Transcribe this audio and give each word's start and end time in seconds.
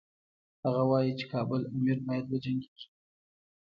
هغه 0.63 0.83
وايي 0.89 1.11
چې 1.19 1.25
کابل 1.33 1.61
امیر 1.75 1.97
باید 2.07 2.25
وجنګیږي. 2.27 2.85